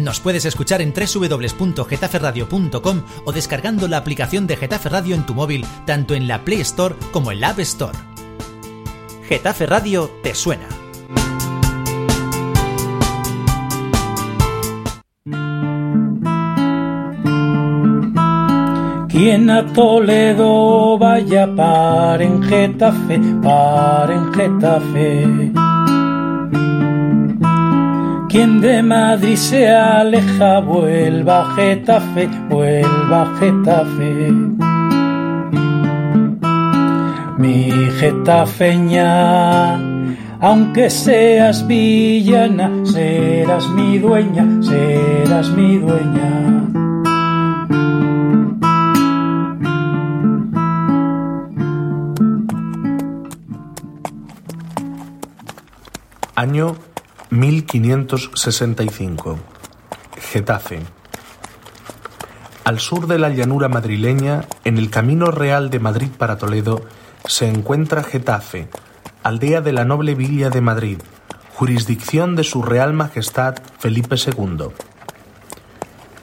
Nos 0.00 0.18
puedes 0.18 0.46
escuchar 0.46 0.80
en 0.80 0.94
www.getaferradio.com 0.94 3.02
o 3.26 3.32
descargando 3.32 3.86
la 3.86 3.98
aplicación 3.98 4.46
de 4.46 4.56
Getafe 4.56 4.88
Radio 4.88 5.14
en 5.14 5.26
tu 5.26 5.34
móvil, 5.34 5.66
tanto 5.84 6.14
en 6.14 6.26
la 6.26 6.42
Play 6.42 6.62
Store 6.62 6.94
como 7.12 7.32
en 7.32 7.40
la 7.40 7.50
App 7.50 7.58
Store. 7.58 7.98
Getafe 9.28 9.66
Radio 9.66 10.10
te 10.22 10.34
suena. 10.34 10.66
Quien 19.08 19.50
a 19.50 19.70
Toledo 19.74 20.96
vaya 20.96 21.54
para 21.54 22.24
en 22.24 22.42
Getafe, 22.42 23.20
para 23.42 24.14
en 24.14 24.32
Getafe. 24.32 25.52
Quien 28.30 28.60
de 28.60 28.80
Madrid 28.80 29.34
se 29.34 29.68
aleja, 29.68 30.60
vuelva 30.60 31.40
a 31.40 31.54
Getafe, 31.56 32.28
vuelva 32.48 33.22
a 33.22 33.36
Getafe. 33.40 34.30
Mi 37.38 37.72
Getafeña, 37.98 39.74
aunque 40.38 40.90
seas 40.90 41.66
villana, 41.66 42.70
serás 42.84 43.68
mi 43.70 43.98
dueña, 43.98 44.46
serás 44.62 45.50
mi 45.50 45.78
dueña. 45.78 46.68
Año 56.36 56.76
1565. 57.30 59.38
Getafe. 60.18 60.80
Al 62.64 62.80
sur 62.80 63.06
de 63.06 63.20
la 63.20 63.28
llanura 63.28 63.68
madrileña, 63.68 64.46
en 64.64 64.78
el 64.78 64.90
camino 64.90 65.30
real 65.30 65.70
de 65.70 65.78
Madrid 65.78 66.08
para 66.18 66.38
Toledo, 66.38 66.82
se 67.26 67.48
encuentra 67.48 68.02
Getafe, 68.02 68.68
aldea 69.22 69.60
de 69.60 69.72
la 69.72 69.84
noble 69.84 70.16
villa 70.16 70.50
de 70.50 70.60
Madrid, 70.60 70.98
jurisdicción 71.54 72.34
de 72.34 72.42
su 72.42 72.64
Real 72.64 72.94
Majestad 72.94 73.54
Felipe 73.78 74.16
II. 74.16 74.70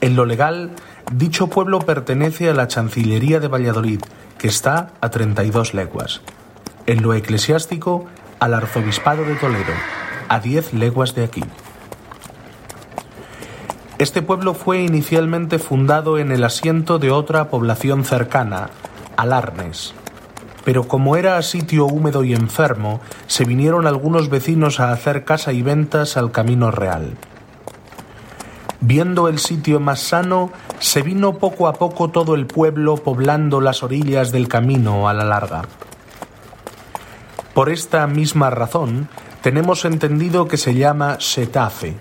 En 0.02 0.14
lo 0.14 0.26
legal, 0.26 0.72
dicho 1.10 1.48
pueblo 1.48 1.78
pertenece 1.78 2.50
a 2.50 2.54
la 2.54 2.68
Chancillería 2.68 3.40
de 3.40 3.48
Valladolid, 3.48 4.02
que 4.36 4.48
está 4.48 4.90
a 5.00 5.08
32 5.08 5.72
leguas. 5.72 6.20
En 6.84 7.02
lo 7.02 7.14
eclesiástico, 7.14 8.04
al 8.40 8.52
Arzobispado 8.52 9.24
de 9.24 9.36
Toledo, 9.36 9.72
a 10.28 10.40
10 10.40 10.74
leguas 10.74 11.14
de 11.14 11.24
aquí. 11.24 11.44
Este 13.98 14.22
pueblo 14.22 14.54
fue 14.54 14.82
inicialmente 14.82 15.58
fundado 15.58 16.18
en 16.18 16.30
el 16.30 16.44
asiento 16.44 16.98
de 16.98 17.10
otra 17.10 17.50
población 17.50 18.04
cercana, 18.04 18.70
Alarnes. 19.16 19.92
Pero 20.64 20.86
como 20.86 21.16
era 21.16 21.42
sitio 21.42 21.86
húmedo 21.86 22.22
y 22.22 22.32
enfermo, 22.32 23.00
se 23.26 23.44
vinieron 23.44 23.86
algunos 23.86 24.28
vecinos 24.28 24.78
a 24.78 24.92
hacer 24.92 25.24
casa 25.24 25.52
y 25.52 25.62
ventas 25.62 26.16
al 26.16 26.30
camino 26.30 26.70
real. 26.70 27.16
Viendo 28.80 29.26
el 29.26 29.40
sitio 29.40 29.80
más 29.80 29.98
sano, 29.98 30.52
se 30.78 31.02
vino 31.02 31.38
poco 31.38 31.66
a 31.66 31.72
poco 31.72 32.10
todo 32.10 32.36
el 32.36 32.46
pueblo 32.46 32.96
poblando 32.96 33.60
las 33.60 33.82
orillas 33.82 34.30
del 34.30 34.46
camino 34.46 35.08
a 35.08 35.14
la 35.14 35.24
larga. 35.24 35.62
Por 37.54 37.70
esta 37.70 38.06
misma 38.06 38.50
razón, 38.50 39.08
tenemos 39.42 39.84
entendido 39.84 40.48
que 40.48 40.56
se 40.56 40.74
llama 40.74 41.18
setafe, 41.20 41.94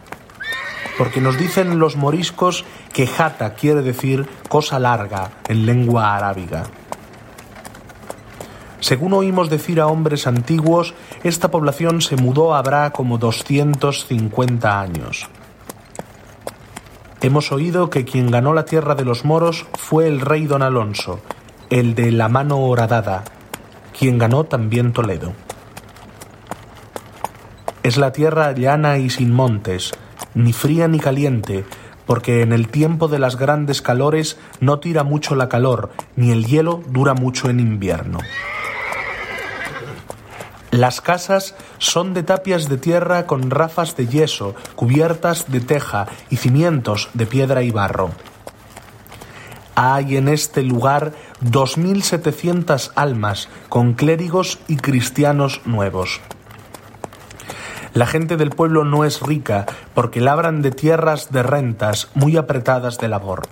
porque 0.98 1.22
nos 1.22 1.38
dicen 1.38 1.80
los 1.80 1.96
moriscos 1.96 2.66
que 2.94 3.08
jata 3.08 3.54
quiere 3.54 3.82
decir 3.82 4.28
cosa 4.50 4.80
larga 4.80 5.32
en 5.48 5.66
lengua 5.66 6.16
arábiga. 6.16 6.64
Según 8.80 9.14
oímos 9.14 9.50
decir 9.50 9.80
a 9.80 9.88
hombres 9.88 10.28
antiguos, 10.28 10.94
esta 11.24 11.50
población 11.50 12.02
se 12.02 12.16
mudó 12.16 12.56
habrá 12.56 12.92
como 12.92 13.18
250 13.18 14.80
años. 14.80 15.28
Hemos 17.22 17.52
oído 17.52 17.90
que 17.90 18.06
quien 18.06 18.30
ganó 18.30 18.54
la 18.54 18.66
tierra 18.66 18.94
de 18.94 19.04
los 19.04 19.26
moros 19.26 19.66
fue 19.74 20.08
el 20.08 20.22
rey 20.22 20.46
don 20.46 20.62
Alonso, 20.62 21.20
el 21.72 21.96
de 21.96 22.12
la 22.12 22.30
mano 22.30 22.60
horadada, 22.60 23.24
quien 23.98 24.20
ganó 24.20 24.44
también 24.44 24.94
Toledo. 24.94 25.34
Es 27.88 27.96
la 27.96 28.12
tierra 28.12 28.52
llana 28.52 28.98
y 28.98 29.10
sin 29.10 29.32
montes, 29.32 29.94
ni 30.34 30.52
fría 30.52 30.90
ni 30.90 31.00
caliente, 31.00 31.64
porque 32.06 32.42
en 32.42 32.52
el 32.52 32.68
tiempo 32.68 33.08
de 33.08 33.18
las 33.18 33.38
grandes 33.38 33.82
calores 33.82 34.38
no 34.60 34.80
tira 34.80 35.06
mucho 35.06 35.36
la 35.36 35.48
calor, 35.48 35.92
ni 36.18 36.32
el 36.32 36.46
hielo 36.46 36.84
dura 36.90 37.14
mucho 37.14 37.50
en 37.50 37.62
invierno. 37.62 38.20
Las 40.70 41.00
casas 41.00 41.56
son 41.78 42.14
de 42.14 42.24
tapias 42.24 42.68
de 42.68 42.76
tierra 42.76 43.26
con 43.26 43.50
rafas 43.50 43.96
de 43.96 44.06
yeso, 44.08 44.54
cubiertas 44.76 45.50
de 45.50 45.62
teja 45.62 46.08
y 46.30 46.36
cimientos 46.36 47.08
de 47.14 47.26
piedra 47.26 47.64
y 47.64 47.72
barro. 47.72 48.12
Hay 49.76 50.18
en 50.18 50.28
este 50.28 50.62
lugar 50.62 51.14
2.700 51.42 52.92
almas 52.96 53.48
con 53.70 53.94
clérigos 53.94 54.60
y 54.68 54.76
cristianos 54.76 55.62
nuevos. 55.64 56.20
La 57.98 58.06
gente 58.06 58.38
del 58.38 58.52
pueblo 58.52 58.84
no 58.84 59.06
es 59.06 59.24
rica 59.24 59.66
porque 59.96 60.22
labran 60.22 60.62
de 60.62 60.70
tierras 60.70 61.32
de 61.32 61.42
rentas 61.42 62.10
muy 62.14 62.38
apretadas 62.38 63.00
de 63.00 63.08
labor. 63.08 63.48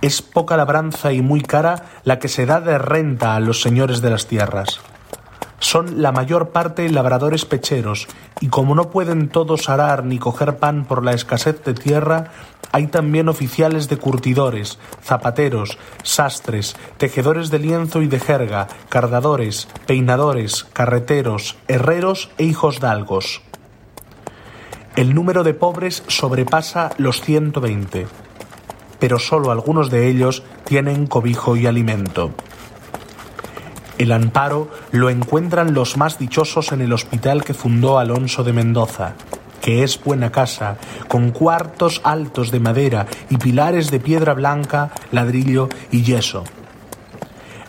Es 0.00 0.22
poca 0.22 0.56
labranza 0.56 1.12
y 1.12 1.20
muy 1.20 1.42
cara 1.42 1.84
la 2.04 2.18
que 2.18 2.28
se 2.28 2.46
da 2.46 2.62
de 2.62 2.78
renta 2.78 3.36
a 3.36 3.40
los 3.40 3.60
señores 3.60 4.00
de 4.00 4.08
las 4.08 4.26
tierras. 4.26 4.80
Son 5.60 6.02
la 6.02 6.10
mayor 6.10 6.48
parte 6.48 6.88
labradores 6.88 7.44
pecheros, 7.44 8.08
y 8.40 8.48
como 8.48 8.74
no 8.74 8.90
pueden 8.90 9.28
todos 9.28 9.68
arar 9.68 10.04
ni 10.04 10.18
coger 10.18 10.56
pan 10.56 10.86
por 10.86 11.04
la 11.04 11.12
escasez 11.12 11.62
de 11.62 11.74
tierra, 11.74 12.32
hay 12.72 12.86
también 12.86 13.28
oficiales 13.28 13.88
de 13.88 13.98
curtidores, 13.98 14.78
zapateros, 15.04 15.78
sastres, 16.02 16.76
tejedores 16.96 17.50
de 17.50 17.58
lienzo 17.58 18.00
y 18.00 18.06
de 18.06 18.20
jerga, 18.20 18.68
cardadores, 18.88 19.68
peinadores, 19.86 20.64
carreteros, 20.72 21.56
herreros 21.68 22.30
e 22.38 22.44
hijos 22.44 22.80
dalgos. 22.80 23.42
El 24.96 25.14
número 25.14 25.44
de 25.44 25.54
pobres 25.54 26.02
sobrepasa 26.08 26.90
los 26.96 27.20
120, 27.20 28.06
pero 28.98 29.18
solo 29.18 29.50
algunos 29.50 29.90
de 29.90 30.08
ellos 30.08 30.42
tienen 30.64 31.06
cobijo 31.06 31.56
y 31.56 31.66
alimento. 31.66 32.32
El 34.00 34.12
amparo 34.12 34.70
lo 34.92 35.10
encuentran 35.10 35.74
los 35.74 35.98
más 35.98 36.18
dichosos 36.18 36.72
en 36.72 36.80
el 36.80 36.94
hospital 36.94 37.44
que 37.44 37.52
fundó 37.52 37.98
Alonso 37.98 38.42
de 38.42 38.54
Mendoza, 38.54 39.12
que 39.60 39.82
es 39.82 40.02
buena 40.02 40.32
casa, 40.32 40.78
con 41.06 41.32
cuartos 41.32 42.00
altos 42.02 42.50
de 42.50 42.60
madera 42.60 43.06
y 43.28 43.36
pilares 43.36 43.90
de 43.90 44.00
piedra 44.00 44.32
blanca, 44.32 44.90
ladrillo 45.12 45.68
y 45.90 46.00
yeso. 46.00 46.44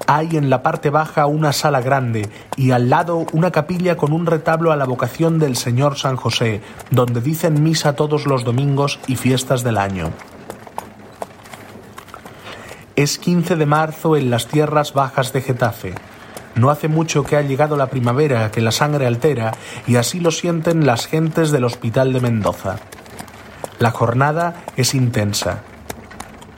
Hay 0.08 0.38
en 0.38 0.50
la 0.50 0.64
parte 0.64 0.90
baja 0.90 1.26
una 1.26 1.52
sala 1.52 1.82
grande 1.82 2.30
y 2.56 2.72
al 2.72 2.90
lado 2.90 3.26
una 3.34 3.52
capilla 3.52 3.98
con 3.98 4.14
un 4.14 4.26
retablo 4.26 4.72
a 4.72 4.78
la 4.78 4.86
vocación 4.86 5.38
del 5.38 5.58
Señor 5.58 5.98
San 5.98 6.16
José, 6.16 6.62
donde 6.92 7.20
dicen 7.20 7.62
misa 7.62 7.98
todos 7.98 8.26
los 8.26 8.46
domingos 8.46 9.02
y 9.06 9.18
fiestas 9.18 9.64
del 9.66 9.78
año. 9.78 10.12
Es 12.96 13.18
15 13.18 13.58
de 13.58 13.66
marzo 13.66 14.16
en 14.16 14.30
las 14.30 14.48
tierras 14.48 14.94
bajas 14.94 15.34
de 15.34 15.42
Getafe. 15.42 15.94
No 16.56 16.70
hace 16.70 16.88
mucho 16.88 17.24
que 17.24 17.38
ha 17.38 17.42
llegado 17.42 17.78
la 17.78 17.88
primavera 17.88 18.52
que 18.52 18.62
la 18.62 18.72
sangre 18.72 19.08
altera 19.08 19.54
y 19.88 19.96
así 19.96 20.20
lo 20.20 20.32
sienten 20.32 20.86
las 20.86 21.08
gentes 21.08 21.52
del 21.52 21.64
Hospital 21.64 22.14
de 22.14 22.20
Mendoza. 22.20 22.78
La 23.80 23.92
jornada 23.92 24.64
es 24.76 24.94
intensa. 24.94 25.64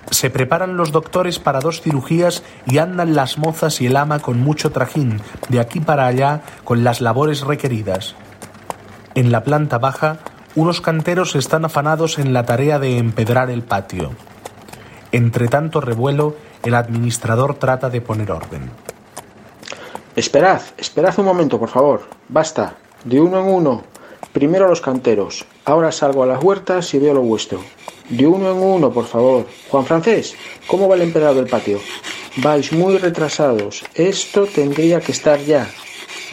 Se 0.09 0.29
preparan 0.29 0.77
los 0.77 0.91
doctores 0.91 1.39
para 1.39 1.59
dos 1.59 1.81
cirugías 1.81 2.43
y 2.65 2.79
andan 2.79 3.15
las 3.15 3.37
mozas 3.37 3.81
y 3.81 3.87
el 3.87 3.97
ama 3.97 4.19
con 4.19 4.39
mucho 4.39 4.71
trajín, 4.71 5.21
de 5.49 5.59
aquí 5.59 5.79
para 5.79 6.05
allá, 6.05 6.41
con 6.63 6.83
las 6.83 7.01
labores 7.01 7.41
requeridas. 7.41 8.15
En 9.15 9.31
la 9.31 9.43
planta 9.43 9.77
baja, 9.77 10.17
unos 10.55 10.81
canteros 10.81 11.35
están 11.35 11.65
afanados 11.65 12.19
en 12.19 12.33
la 12.33 12.45
tarea 12.45 12.77
de 12.77 12.97
empedrar 12.97 13.49
el 13.49 13.63
patio. 13.63 14.11
Entre 15.11 15.47
tanto 15.47 15.81
revuelo, 15.81 16.35
el 16.63 16.75
administrador 16.75 17.55
trata 17.55 17.89
de 17.89 18.01
poner 18.01 18.31
orden. 18.31 18.69
Esperad, 20.15 20.61
esperad 20.77 21.17
un 21.17 21.25
momento, 21.25 21.59
por 21.59 21.69
favor. 21.69 22.07
Basta. 22.29 22.75
De 23.03 23.19
uno 23.19 23.39
en 23.39 23.47
uno. 23.47 23.83
Primero 24.31 24.67
los 24.67 24.79
canteros. 24.79 25.45
Ahora 25.65 25.91
salgo 25.91 26.23
a 26.23 26.27
las 26.27 26.43
huertas 26.43 26.93
y 26.93 26.99
veo 26.99 27.13
lo 27.13 27.21
vuestro. 27.21 27.63
De 28.09 28.27
uno 28.27 28.51
en 28.51 28.57
uno, 28.57 28.91
por 28.91 29.05
favor. 29.05 29.47
Juan 29.69 29.85
Francés, 29.85 30.35
¿cómo 30.67 30.87
va 30.87 30.95
el 30.95 31.01
empedrado 31.01 31.35
del 31.35 31.47
patio? 31.47 31.79
Vais 32.37 32.71
muy 32.73 32.97
retrasados. 32.97 33.83
Esto 33.95 34.45
tendría 34.45 34.99
que 34.99 35.11
estar 35.11 35.39
ya. 35.39 35.67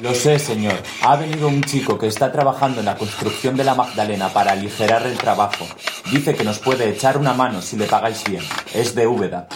Lo 0.00 0.14
sé, 0.14 0.38
señor. 0.38 0.74
Ha 1.02 1.16
venido 1.16 1.48
un 1.48 1.62
chico 1.62 1.98
que 1.98 2.06
está 2.06 2.32
trabajando 2.32 2.80
en 2.80 2.86
la 2.86 2.96
construcción 2.96 3.56
de 3.56 3.64
la 3.64 3.74
Magdalena 3.74 4.30
para 4.30 4.52
aligerar 4.52 5.06
el 5.06 5.16
trabajo. 5.18 5.66
Dice 6.10 6.34
que 6.34 6.44
nos 6.44 6.58
puede 6.58 6.88
echar 6.88 7.18
una 7.18 7.34
mano 7.34 7.60
si 7.60 7.76
le 7.76 7.86
pagáis 7.86 8.24
bien. 8.24 8.42
Es 8.74 8.94
de 8.94 9.06
Úbeda. 9.06 9.48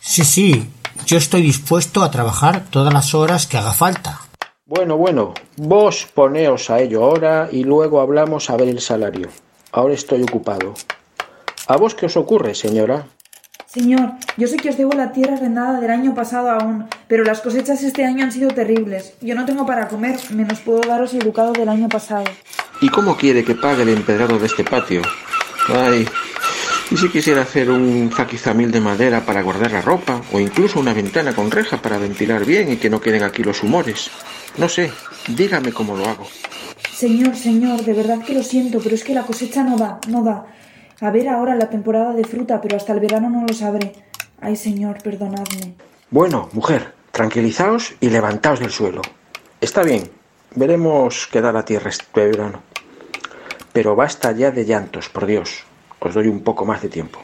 Sí, 0.00 0.24
sí. 0.24 0.66
Yo 1.12 1.18
estoy 1.18 1.42
dispuesto 1.42 2.02
a 2.02 2.10
trabajar 2.10 2.64
todas 2.70 2.90
las 2.90 3.14
horas 3.14 3.46
que 3.46 3.58
haga 3.58 3.74
falta. 3.74 4.20
Bueno, 4.64 4.96
bueno, 4.96 5.34
vos 5.58 6.08
poneos 6.14 6.70
a 6.70 6.80
ello 6.80 7.04
ahora 7.04 7.50
y 7.52 7.64
luego 7.64 8.00
hablamos 8.00 8.48
a 8.48 8.56
ver 8.56 8.68
el 8.68 8.80
salario. 8.80 9.28
Ahora 9.72 9.92
estoy 9.92 10.22
ocupado. 10.22 10.72
¿A 11.66 11.76
vos 11.76 11.94
qué 11.94 12.06
os 12.06 12.16
ocurre, 12.16 12.54
señora? 12.54 13.04
Señor, 13.66 14.12
yo 14.38 14.48
sé 14.48 14.56
que 14.56 14.70
os 14.70 14.78
debo 14.78 14.94
la 14.94 15.12
tierra 15.12 15.34
arrendada 15.34 15.80
del 15.80 15.90
año 15.90 16.14
pasado 16.14 16.48
aún, 16.48 16.88
pero 17.08 17.24
las 17.24 17.42
cosechas 17.42 17.82
este 17.82 18.06
año 18.06 18.24
han 18.24 18.32
sido 18.32 18.50
terribles. 18.52 19.12
Yo 19.20 19.34
no 19.34 19.44
tengo 19.44 19.66
para 19.66 19.88
comer, 19.88 20.18
menos 20.30 20.60
puedo 20.60 20.80
daros 20.80 21.12
el 21.12 21.20
ducado 21.20 21.52
del 21.52 21.68
año 21.68 21.90
pasado. 21.90 22.24
¿Y 22.80 22.88
cómo 22.88 23.18
quiere 23.18 23.44
que 23.44 23.54
pague 23.54 23.82
el 23.82 23.90
empedrado 23.90 24.38
de 24.38 24.46
este 24.46 24.64
patio? 24.64 25.02
Ay, 25.68 26.06
y 26.92 26.96
si 26.98 27.08
quisiera 27.08 27.40
hacer 27.40 27.70
un 27.70 28.10
zaquizamil 28.14 28.70
de 28.70 28.78
madera 28.78 29.24
para 29.24 29.40
guardar 29.40 29.72
la 29.72 29.80
ropa, 29.80 30.20
o 30.30 30.38
incluso 30.38 30.78
una 30.78 30.92
ventana 30.92 31.34
con 31.34 31.50
reja 31.50 31.80
para 31.80 31.96
ventilar 31.96 32.44
bien 32.44 32.70
y 32.70 32.76
que 32.76 32.90
no 32.90 33.00
queden 33.00 33.22
aquí 33.22 33.42
los 33.42 33.62
humores. 33.62 34.10
No 34.58 34.68
sé, 34.68 34.92
dígame 35.26 35.72
cómo 35.72 35.96
lo 35.96 36.06
hago. 36.06 36.26
Señor, 36.92 37.34
señor, 37.34 37.82
de 37.82 37.94
verdad 37.94 38.22
que 38.22 38.34
lo 38.34 38.42
siento, 38.42 38.78
pero 38.82 38.94
es 38.94 39.04
que 39.04 39.14
la 39.14 39.22
cosecha 39.22 39.64
no 39.64 39.78
da, 39.78 40.00
no 40.08 40.22
da. 40.22 40.44
A 41.00 41.10
ver 41.10 41.30
ahora 41.30 41.54
la 41.54 41.70
temporada 41.70 42.12
de 42.12 42.24
fruta, 42.24 42.60
pero 42.60 42.76
hasta 42.76 42.92
el 42.92 43.00
verano 43.00 43.30
no 43.30 43.46
lo 43.46 43.54
sabré. 43.54 43.94
Ay, 44.42 44.56
señor, 44.56 45.02
perdonadme. 45.02 45.72
Bueno, 46.10 46.50
mujer, 46.52 46.92
tranquilizaos 47.10 47.94
y 48.00 48.10
levantaos 48.10 48.60
del 48.60 48.70
suelo. 48.70 49.00
Está 49.62 49.82
bien, 49.82 50.10
veremos 50.54 51.26
qué 51.32 51.40
da 51.40 51.52
la 51.52 51.64
tierra 51.64 51.88
este 51.88 52.26
verano. 52.26 52.60
Pero 53.72 53.96
basta 53.96 54.32
ya 54.32 54.50
de 54.50 54.66
llantos, 54.66 55.08
por 55.08 55.24
Dios. 55.24 55.64
Os 56.04 56.14
doy 56.14 56.26
un 56.26 56.40
poco 56.40 56.64
más 56.64 56.82
de 56.82 56.88
tiempo. 56.88 57.20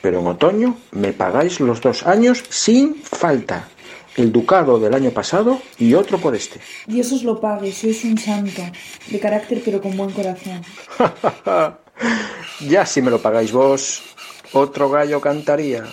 Pero 0.00 0.20
en 0.20 0.28
otoño 0.28 0.76
me 0.92 1.12
pagáis 1.12 1.58
los 1.58 1.80
dos 1.80 2.06
años 2.06 2.44
sin 2.48 3.02
falta. 3.02 3.68
El 4.16 4.30
ducado 4.30 4.78
del 4.78 4.94
año 4.94 5.10
pasado 5.10 5.60
y 5.78 5.94
otro 5.94 6.18
por 6.18 6.36
este. 6.36 6.60
Dios 6.86 7.10
os 7.12 7.24
lo 7.24 7.40
pague, 7.40 7.72
sois 7.72 8.04
un 8.04 8.18
santo. 8.18 8.62
De 9.10 9.18
carácter 9.18 9.62
pero 9.64 9.80
con 9.80 9.96
buen 9.96 10.10
corazón. 10.10 10.62
Ya 12.68 12.86
si 12.86 13.02
me 13.02 13.10
lo 13.10 13.20
pagáis 13.20 13.50
vos, 13.52 14.02
otro 14.52 14.88
gallo 14.88 15.20
cantaría. 15.20 15.84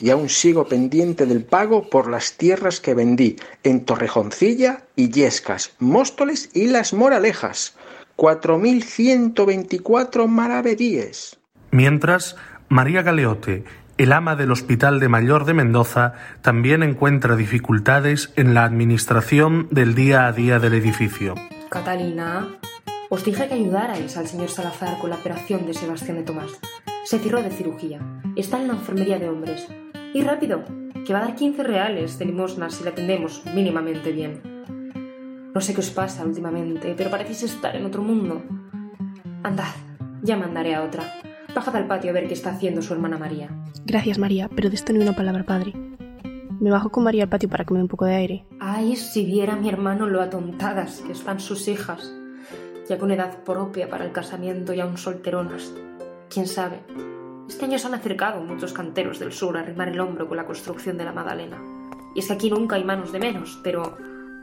Y 0.00 0.10
aún 0.10 0.28
sigo 0.28 0.66
pendiente 0.66 1.24
del 1.24 1.44
pago 1.44 1.88
por 1.88 2.10
las 2.10 2.36
tierras 2.36 2.80
que 2.80 2.94
vendí 2.94 3.36
en 3.62 3.84
Torrejoncilla 3.84 4.86
y 4.96 5.10
Yescas, 5.10 5.70
Móstoles 5.78 6.50
y 6.52 6.66
Las 6.66 6.92
Moralejas. 6.92 7.76
4.124 8.16 10.26
maravedíes. 10.26 11.38
Mientras, 11.76 12.36
María 12.70 13.02
Galeote, 13.02 13.64
el 13.98 14.12
ama 14.14 14.34
del 14.34 14.50
Hospital 14.50 14.98
de 14.98 15.10
Mayor 15.10 15.44
de 15.44 15.52
Mendoza, 15.52 16.14
también 16.40 16.82
encuentra 16.82 17.36
dificultades 17.36 18.32
en 18.34 18.54
la 18.54 18.64
administración 18.64 19.68
del 19.70 19.94
día 19.94 20.26
a 20.26 20.32
día 20.32 20.58
del 20.58 20.72
edificio. 20.72 21.34
Catalina, 21.68 22.48
os 23.10 23.26
dije 23.26 23.46
que 23.46 23.52
ayudarais 23.56 24.16
al 24.16 24.26
señor 24.26 24.48
Salazar 24.48 24.96
con 24.96 25.10
la 25.10 25.16
operación 25.16 25.66
de 25.66 25.74
Sebastián 25.74 26.16
de 26.16 26.22
Tomás. 26.22 26.50
Se 27.04 27.18
cerró 27.18 27.42
de 27.42 27.50
cirugía. 27.50 28.00
Está 28.36 28.58
en 28.58 28.68
la 28.68 28.72
enfermería 28.72 29.18
de 29.18 29.28
hombres. 29.28 29.68
Y 30.14 30.22
rápido, 30.22 30.64
que 31.06 31.12
va 31.12 31.18
a 31.18 31.26
dar 31.26 31.34
15 31.34 31.62
reales 31.62 32.18
de 32.18 32.24
limosna 32.24 32.70
si 32.70 32.84
la 32.84 32.90
atendemos 32.92 33.42
mínimamente 33.54 34.12
bien. 34.12 34.40
No 35.54 35.60
sé 35.60 35.74
qué 35.74 35.80
os 35.80 35.90
pasa 35.90 36.24
últimamente, 36.24 36.94
pero 36.96 37.10
parecéis 37.10 37.42
estar 37.42 37.76
en 37.76 37.84
otro 37.84 38.00
mundo. 38.00 38.42
Andad, 39.42 39.74
ya 40.22 40.38
mandaré 40.38 40.74
a 40.74 40.82
otra. 40.82 41.25
Bajad 41.56 41.74
al 41.74 41.86
patio 41.86 42.10
a 42.10 42.12
ver 42.12 42.28
qué 42.28 42.34
está 42.34 42.50
haciendo 42.50 42.82
su 42.82 42.92
hermana 42.92 43.16
María. 43.16 43.48
Gracias, 43.86 44.18
María, 44.18 44.50
pero 44.54 44.68
de 44.68 44.74
esto 44.74 44.92
ni 44.92 44.98
una 44.98 45.16
palabra, 45.16 45.42
padre. 45.46 45.72
Me 46.60 46.70
bajo 46.70 46.90
con 46.90 47.02
María 47.02 47.22
al 47.22 47.30
patio 47.30 47.48
para 47.48 47.64
que 47.64 47.72
me 47.72 47.78
dé 47.78 47.84
un 47.84 47.88
poco 47.88 48.04
de 48.04 48.14
aire. 48.14 48.44
Ay, 48.60 48.94
si 48.94 49.24
viera 49.24 49.54
a 49.54 49.56
mi 49.56 49.70
hermano 49.70 50.06
lo 50.06 50.20
atontadas 50.20 51.00
que 51.00 51.12
están 51.12 51.40
sus 51.40 51.66
hijas. 51.66 52.12
Ya 52.90 52.98
con 52.98 53.10
edad 53.10 53.42
propia 53.42 53.88
para 53.88 54.04
el 54.04 54.12
casamiento 54.12 54.74
y 54.74 54.80
aún 54.80 54.98
solteronas. 54.98 55.72
Quién 56.28 56.46
sabe. 56.46 56.80
Este 57.48 57.64
año 57.64 57.78
se 57.78 57.86
han 57.86 57.94
acercado 57.94 58.42
muchos 58.42 58.74
canteros 58.74 59.18
del 59.18 59.32
sur 59.32 59.56
a 59.56 59.60
arrimar 59.60 59.88
el 59.88 60.00
hombro 60.00 60.28
con 60.28 60.36
la 60.36 60.44
construcción 60.44 60.98
de 60.98 61.06
la 61.06 61.12
Magdalena. 61.14 61.56
Y 62.14 62.18
es 62.18 62.26
que 62.26 62.34
aquí 62.34 62.50
nunca 62.50 62.76
hay 62.76 62.84
manos 62.84 63.12
de 63.12 63.18
menos, 63.18 63.58
pero 63.64 63.96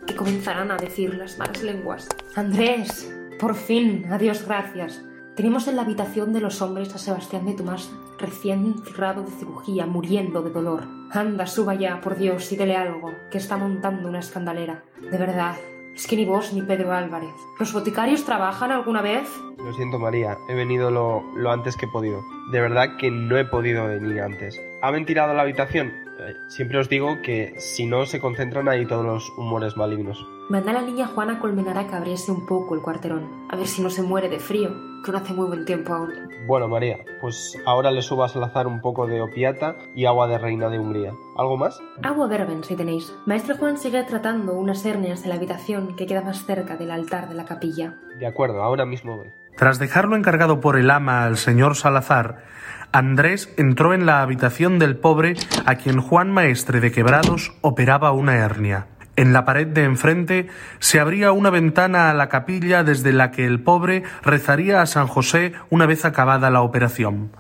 que 0.08 0.16
comenzarán 0.16 0.72
a 0.72 0.78
decir 0.78 1.14
las 1.14 1.38
malas 1.38 1.62
lenguas. 1.62 2.10
Andrés, 2.36 3.14
por 3.40 3.54
fin, 3.54 4.08
adiós 4.10 4.44
gracias. 4.48 5.00
Tenemos 5.36 5.68
en 5.68 5.78
la 5.78 5.82
habitación 5.82 6.32
de 6.32 6.42
los 6.42 6.62
hombres 6.62 6.94
a 6.94 7.00
Sebastián 7.00 7.48
de 7.48 7.54
Tomás, 7.54 7.92
recién 8.20 8.76
cerrado 8.84 9.24
de 9.24 9.32
cirugía, 9.32 9.88
muriendo 9.88 10.44
de 10.44 10.52
dolor. 10.52 10.84
Anda, 11.12 11.48
suba 11.48 11.74
ya, 11.74 12.02
por 12.02 12.18
Dios, 12.18 12.52
y 12.52 12.56
dele 12.56 12.76
algo, 12.76 13.10
que 13.32 13.40
está 13.40 13.58
montando 13.58 14.10
una 14.10 14.20
escandalera. 14.20 14.84
De 15.02 15.18
verdad, 15.18 15.56
es 15.96 16.06
que 16.06 16.18
ni 16.18 16.26
vos 16.26 16.54
ni 16.54 16.62
Pedro 16.62 16.94
Álvarez. 16.94 17.34
¿Los 17.60 17.74
boticarios 17.74 18.26
trabajan 18.26 18.72
alguna 18.72 19.02
vez? 19.02 19.28
Lo 19.58 19.74
siento, 19.74 19.98
María, 19.98 20.38
he 20.50 20.54
venido 20.54 20.92
lo, 20.92 21.24
lo 21.36 21.52
antes 21.52 21.78
que 21.78 21.88
he 21.88 21.90
podido. 21.90 22.22
De 22.52 22.62
verdad 22.62 22.98
que 22.98 23.10
no 23.10 23.38
he 23.38 23.46
podido 23.46 23.88
venir 23.88 24.22
antes. 24.22 24.62
¿Ha 24.82 24.92
ventilado 24.92 25.34
la 25.34 25.44
habitación? 25.44 25.88
Eh, 26.20 26.36
Siempre 26.48 26.78
os 26.78 26.90
digo 26.90 27.22
que 27.24 27.54
si 27.58 27.86
no 27.86 28.06
se 28.06 28.20
concentran 28.20 28.68
ahí 28.70 28.86
todos 28.86 29.06
los 29.06 29.30
humores 29.38 29.76
malignos. 29.78 30.26
Manda 30.50 30.72
a 30.72 30.76
la 30.76 30.82
niña 30.82 31.08
Juana 31.08 31.40
Colmenar 31.40 31.78
a 31.78 31.88
que 31.88 31.96
abriese 31.96 32.32
un 32.32 32.46
poco 32.46 32.76
el 32.76 32.82
cuarterón, 32.82 33.48
a 33.50 33.56
ver 33.56 33.66
si 33.66 33.82
no 33.82 33.90
se 33.90 34.04
muere 34.04 34.28
de 34.30 34.40
frío, 34.40 34.70
que 35.04 35.12
no 35.12 35.18
hace 35.18 35.34
muy 35.34 35.48
buen 35.48 35.66
tiempo 35.66 35.94
aún. 35.94 36.12
Bueno, 36.46 36.68
María, 36.68 37.00
pues 37.22 37.58
ahora 37.66 37.92
le 37.92 38.02
subo 38.02 38.24
a 38.26 38.30
Salazar 38.30 38.68
un 38.68 38.82
poco 38.82 39.08
de 39.08 39.22
opiata 39.22 39.78
y 39.96 40.06
agua 40.06 40.28
de 40.28 40.38
reina 40.38 40.70
de 40.70 40.80
Hungría. 40.80 41.14
¿Algo 41.38 41.58
más? 41.58 41.80
Agua 42.04 42.28
verben, 42.28 42.64
si 42.64 42.76
tenéis. 42.76 43.14
Maestro 43.26 43.56
Juan 43.56 43.78
sigue 43.78 44.04
tratando 44.04 44.54
unas 44.54 44.86
hernias 44.86 45.24
en 45.24 45.30
la 45.30 45.36
habitación 45.36 45.96
que 45.96 46.06
queda 46.06 46.22
más 46.22 46.46
cerca 46.46 46.76
del 46.76 46.92
altar 46.92 47.30
de 47.30 47.36
la 47.36 47.46
capilla. 47.46 47.98
De 48.20 48.28
acuerdo, 48.28 48.62
ahora 48.62 48.86
mismo 48.86 49.18
voy. 49.18 49.32
Tras 49.56 49.80
dejarlo 49.80 50.16
encargado 50.16 50.60
por 50.60 50.78
el 50.78 50.90
ama 50.90 51.26
al 51.26 51.38
señor 51.38 51.76
Salazar, 51.76 52.44
Andrés 52.92 53.54
entró 53.58 53.94
en 53.94 54.06
la 54.06 54.22
habitación 54.22 54.78
del 54.78 54.98
pobre 54.98 55.36
a 55.66 55.76
quien 55.76 56.00
Juan 56.00 56.32
Maestre 56.32 56.80
de 56.80 56.92
Quebrados 56.92 57.54
operaba 57.62 58.12
una 58.12 58.36
hernia. 58.36 58.88
En 59.16 59.32
la 59.32 59.46
pared 59.46 59.68
de 59.68 59.84
enfrente 59.84 60.48
se 60.80 61.00
abría 61.00 61.32
una 61.32 61.52
ventana 61.52 62.10
a 62.10 62.14
la 62.14 62.30
capilla 62.30 62.84
desde 62.84 63.14
la 63.14 63.32
que 63.32 63.46
el 63.46 63.62
pobre 63.62 64.04
rezaría 64.24 64.82
a 64.82 64.86
San 64.88 65.08
José 65.08 65.54
una 65.70 65.86
vez 65.86 66.04
acabada 66.06 66.50
la 66.50 66.62
operación. 66.62 67.32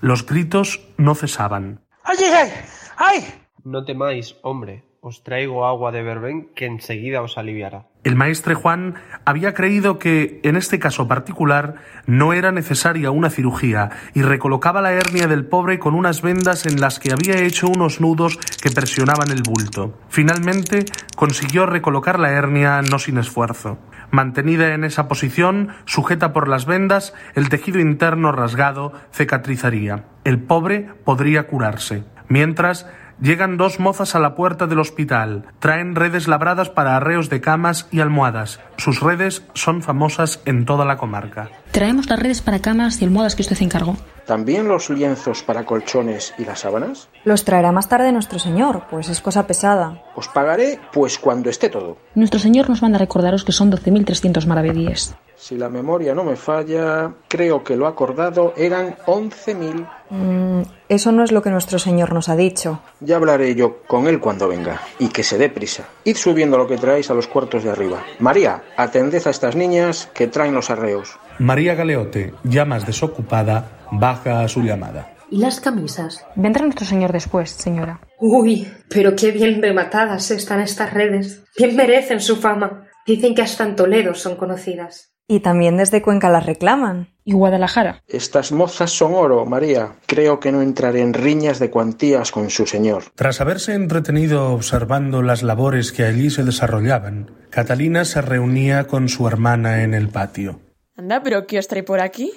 Los 0.00 0.26
gritos 0.26 0.80
no 0.98 1.14
cesaban. 1.14 1.80
¡Ay, 2.04 2.16
ay, 2.20 2.32
ay! 2.34 2.50
¡Ay! 2.96 3.34
No 3.64 3.84
temáis, 3.84 4.36
hombre. 4.42 4.84
Os 5.00 5.22
traigo 5.22 5.66
agua 5.66 5.90
de 5.90 6.02
verbén 6.02 6.52
que 6.54 6.66
enseguida 6.66 7.22
os 7.22 7.38
aliviará. 7.38 7.86
El 8.04 8.16
maestre 8.16 8.54
Juan 8.54 8.94
había 9.24 9.54
creído 9.54 10.00
que, 10.00 10.40
en 10.42 10.56
este 10.56 10.80
caso 10.80 11.06
particular, 11.06 11.76
no 12.04 12.32
era 12.32 12.50
necesaria 12.50 13.12
una 13.12 13.30
cirugía 13.30 13.90
y 14.12 14.22
recolocaba 14.22 14.82
la 14.82 14.92
hernia 14.92 15.28
del 15.28 15.44
pobre 15.44 15.78
con 15.78 15.94
unas 15.94 16.20
vendas 16.20 16.66
en 16.66 16.80
las 16.80 16.98
que 16.98 17.12
había 17.12 17.40
hecho 17.42 17.68
unos 17.68 18.00
nudos 18.00 18.38
que 18.60 18.72
presionaban 18.72 19.30
el 19.30 19.42
bulto. 19.42 20.00
Finalmente, 20.08 20.84
consiguió 21.14 21.64
recolocar 21.66 22.18
la 22.18 22.30
hernia 22.30 22.82
no 22.82 22.98
sin 22.98 23.18
esfuerzo. 23.18 23.78
Mantenida 24.10 24.74
en 24.74 24.82
esa 24.82 25.06
posición, 25.06 25.68
sujeta 25.84 26.32
por 26.32 26.48
las 26.48 26.66
vendas, 26.66 27.14
el 27.36 27.48
tejido 27.50 27.78
interno 27.78 28.32
rasgado 28.32 28.92
cicatrizaría. 29.14 30.06
El 30.24 30.40
pobre 30.40 30.88
podría 31.04 31.46
curarse. 31.46 32.02
Mientras, 32.28 32.86
Llegan 33.22 33.56
dos 33.56 33.78
mozas 33.78 34.16
a 34.16 34.18
la 34.18 34.34
puerta 34.34 34.66
del 34.66 34.80
hospital. 34.80 35.44
Traen 35.60 35.94
redes 35.94 36.26
labradas 36.26 36.70
para 36.70 36.96
arreos 36.96 37.30
de 37.30 37.40
camas 37.40 37.86
y 37.92 38.00
almohadas. 38.00 38.58
Sus 38.78 38.98
redes 38.98 39.44
son 39.54 39.80
famosas 39.80 40.40
en 40.44 40.64
toda 40.64 40.84
la 40.84 40.96
comarca. 40.96 41.48
Traemos 41.70 42.10
las 42.10 42.18
redes 42.18 42.42
para 42.42 42.58
camas 42.58 43.00
y 43.00 43.04
almohadas 43.04 43.36
que 43.36 43.42
usted 43.42 43.62
encargó. 43.62 43.96
¿También 44.26 44.66
los 44.66 44.90
lienzos 44.90 45.44
para 45.44 45.64
colchones 45.64 46.34
y 46.36 46.44
las 46.44 46.60
sábanas? 46.60 47.08
Los 47.24 47.44
traerá 47.44 47.70
más 47.70 47.88
tarde 47.88 48.10
nuestro 48.10 48.40
señor, 48.40 48.86
pues 48.90 49.08
es 49.08 49.20
cosa 49.20 49.46
pesada. 49.46 50.02
Os 50.16 50.26
pagaré, 50.26 50.80
pues 50.92 51.16
cuando 51.16 51.48
esté 51.48 51.68
todo. 51.68 51.98
Nuestro 52.16 52.40
señor 52.40 52.68
nos 52.68 52.82
manda 52.82 52.96
a 52.96 53.00
recordaros 53.00 53.44
que 53.44 53.52
son 53.52 53.70
12.300 53.70 54.46
maravedíes. 54.46 55.14
Si 55.36 55.56
la 55.56 55.68
memoria 55.68 56.14
no 56.14 56.24
me 56.24 56.36
falla, 56.36 57.12
creo 57.28 57.64
que 57.64 57.76
lo 57.76 57.86
acordado 57.86 58.54
eran 58.56 58.96
11.000. 59.06 59.88
Mm, 60.10 60.62
eso 60.88 61.10
no 61.12 61.24
es 61.24 61.32
lo 61.32 61.42
que 61.42 61.50
nuestro 61.50 61.78
señor 61.78 62.12
nos 62.12 62.28
ha 62.28 62.36
dicho. 62.36 62.80
Ya 63.00 63.16
hablaré 63.16 63.54
yo 63.54 63.82
con 63.86 64.06
él 64.06 64.20
cuando 64.20 64.46
venga. 64.48 64.80
Y 64.98 65.08
que 65.08 65.22
se 65.22 65.38
dé 65.38 65.48
prisa. 65.48 65.88
Id 66.04 66.16
subiendo 66.16 66.58
lo 66.58 66.68
que 66.68 66.76
traéis 66.76 67.10
a 67.10 67.14
los 67.14 67.26
cuartos 67.26 67.64
de 67.64 67.70
arriba. 67.70 68.04
María, 68.20 68.62
atended 68.76 69.26
a 69.26 69.30
estas 69.30 69.56
niñas 69.56 70.08
que 70.14 70.28
traen 70.28 70.54
los 70.54 70.70
arreos. 70.70 71.18
María 71.38 71.74
Galeote, 71.74 72.34
ya 72.44 72.64
más 72.64 72.86
desocupada, 72.86 73.86
baja 73.90 74.42
a 74.42 74.48
su 74.48 74.62
llamada. 74.62 75.12
¿Y 75.30 75.38
las 75.38 75.60
camisas? 75.60 76.26
Vendrá 76.36 76.62
nuestro 76.64 76.86
señor 76.86 77.10
después, 77.10 77.50
señora. 77.50 78.00
Uy, 78.18 78.70
pero 78.90 79.16
qué 79.16 79.32
bien 79.32 79.62
rematadas 79.62 80.30
están 80.30 80.60
estas 80.60 80.92
redes. 80.92 81.42
Bien 81.56 81.74
merecen 81.74 82.20
su 82.20 82.36
fama. 82.36 82.86
Dicen 83.06 83.34
que 83.34 83.40
hasta 83.40 83.64
en 83.64 83.74
Toledo 83.74 84.14
son 84.14 84.36
conocidas. 84.36 85.11
Y 85.32 85.40
también 85.40 85.78
desde 85.78 86.02
Cuenca 86.02 86.28
las 86.28 86.44
reclaman. 86.44 87.08
¿Y 87.24 87.32
Guadalajara? 87.32 88.02
Estas 88.06 88.52
mozas 88.52 88.90
son 88.90 89.14
oro, 89.14 89.46
María. 89.46 89.94
Creo 90.04 90.38
que 90.38 90.52
no 90.52 90.60
entraré 90.60 91.00
en 91.00 91.14
riñas 91.14 91.58
de 91.58 91.70
cuantías 91.70 92.30
con 92.30 92.50
su 92.50 92.66
señor. 92.66 93.04
Tras 93.14 93.40
haberse 93.40 93.72
entretenido 93.72 94.52
observando 94.52 95.22
las 95.22 95.42
labores 95.42 95.90
que 95.90 96.04
allí 96.04 96.28
se 96.28 96.44
desarrollaban, 96.44 97.30
Catalina 97.48 98.04
se 98.04 98.20
reunía 98.20 98.86
con 98.86 99.08
su 99.08 99.26
hermana 99.26 99.84
en 99.84 99.94
el 99.94 100.10
patio. 100.10 100.60
Anda, 100.98 101.22
pero 101.22 101.46
¿qué 101.46 101.58
os 101.58 101.66
trae 101.66 101.82
por 101.82 102.00
aquí? 102.00 102.30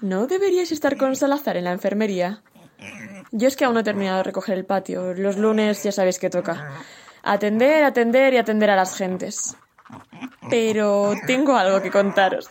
¿No 0.00 0.26
deberíais 0.26 0.72
estar 0.72 0.96
con 0.96 1.16
Salazar 1.16 1.58
en 1.58 1.64
la 1.64 1.72
enfermería? 1.72 2.42
Yo 3.30 3.46
es 3.46 3.56
que 3.56 3.66
aún 3.66 3.74
no 3.74 3.80
he 3.80 3.84
terminado 3.84 4.16
de 4.16 4.22
recoger 4.22 4.56
el 4.56 4.64
patio. 4.64 5.12
Los 5.12 5.36
lunes 5.36 5.82
ya 5.82 5.92
sabéis 5.92 6.18
que 6.18 6.30
toca. 6.30 6.70
Atender, 7.22 7.84
atender 7.84 8.32
y 8.32 8.38
atender 8.38 8.70
a 8.70 8.76
las 8.76 8.96
gentes. 8.96 9.54
Pero 10.50 11.14
tengo 11.26 11.56
algo 11.56 11.82
que 11.82 11.90
contaros. 11.90 12.48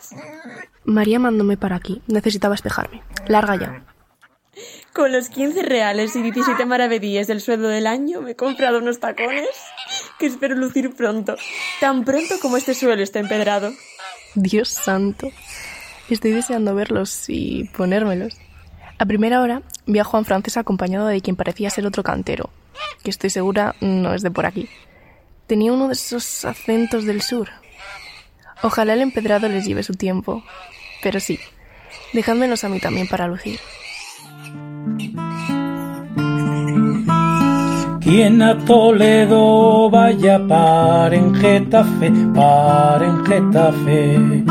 María 0.84 1.18
mandóme 1.18 1.56
para 1.56 1.76
aquí. 1.76 2.02
Necesitaba 2.06 2.54
espejarme. 2.54 3.02
Larga 3.26 3.56
ya. 3.56 3.82
Con 4.92 5.12
los 5.12 5.28
15 5.28 5.62
reales 5.62 6.16
y 6.16 6.22
17 6.22 6.64
maravedíes 6.64 7.26
del 7.26 7.42
sueldo 7.42 7.68
del 7.68 7.86
año 7.86 8.22
me 8.22 8.30
he 8.30 8.36
comprado 8.36 8.78
unos 8.78 8.98
tacones 8.98 9.48
que 10.18 10.26
espero 10.26 10.54
lucir 10.54 10.94
pronto. 10.94 11.36
Tan 11.80 12.04
pronto 12.04 12.36
como 12.40 12.56
este 12.56 12.72
suelo 12.72 13.02
está 13.02 13.18
empedrado. 13.18 13.72
Dios 14.34 14.68
santo. 14.68 15.28
Estoy 16.08 16.30
deseando 16.30 16.74
verlos 16.74 17.28
y 17.28 17.64
ponérmelos. 17.76 18.38
A 18.98 19.04
primera 19.04 19.42
hora 19.42 19.62
vi 19.86 19.98
a 19.98 20.04
Juan 20.04 20.24
Francés 20.24 20.56
acompañado 20.56 21.06
de 21.06 21.20
quien 21.20 21.36
parecía 21.36 21.68
ser 21.68 21.86
otro 21.86 22.02
cantero, 22.02 22.48
que 23.02 23.10
estoy 23.10 23.28
segura 23.28 23.74
no 23.80 24.14
es 24.14 24.22
de 24.22 24.30
por 24.30 24.46
aquí. 24.46 24.68
Tenía 25.46 25.72
uno 25.72 25.86
de 25.86 25.94
esos 25.94 26.44
acentos 26.44 27.04
del 27.04 27.22
sur. 27.22 27.48
Ojalá 28.62 28.94
el 28.94 29.02
empedrado 29.02 29.48
les 29.48 29.64
lleve 29.64 29.82
su 29.82 29.94
tiempo. 29.94 30.42
Pero 31.02 31.20
sí, 31.20 31.38
dejádmelos 32.12 32.64
a 32.64 32.68
mí 32.68 32.80
también 32.80 33.06
para 33.06 33.28
lucir. 33.28 33.60
Quien 38.00 38.40
a 38.40 38.56
Toledo 38.64 39.90
vaya 39.90 40.38
par 40.46 41.12
en 41.12 41.34
Getafe, 41.34 42.12
par 42.34 43.02
en 43.02 43.26
Getafe. 43.26 44.44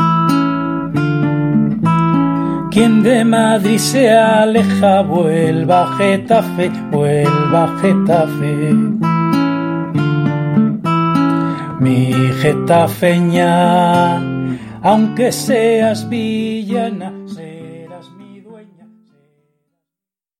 Quien 2.70 3.02
de 3.02 3.24
Madrid 3.24 3.78
se 3.78 4.10
aleja, 4.12 5.00
vuelva 5.00 5.84
a 5.84 5.96
Getafe, 5.96 6.68
vuelva 6.90 7.64
a 7.64 7.78
Getafe. 7.80 9.05
Mi 11.78 12.12
Getafeña, 12.40 14.16
aunque 14.82 15.30
seas 15.30 16.08
villana, 16.08 17.12